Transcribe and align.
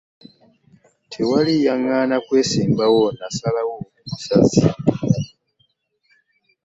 Tewali 1.11 1.53
yaŋŋaana 1.65 2.17
kwesimbawo 2.25 3.01
nasalawo 3.19 3.75
busazi. 4.07 4.65